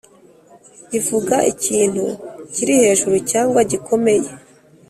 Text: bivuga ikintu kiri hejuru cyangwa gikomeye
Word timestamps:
bivuga 0.91 1.35
ikintu 1.51 2.05
kiri 2.53 2.73
hejuru 2.81 3.15
cyangwa 3.31 3.59
gikomeye 3.71 4.27